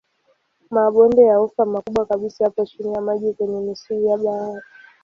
Mabonde 0.71 1.21
ya 1.29 1.41
ufa 1.41 1.65
makubwa 1.65 2.05
kabisa 2.05 2.43
yapo 2.43 2.65
chini 2.65 2.93
ya 2.93 3.01
maji 3.01 3.33
kwenye 3.33 3.59
misingi 3.61 4.05
ya 4.07 4.17
bahari. 4.17 4.63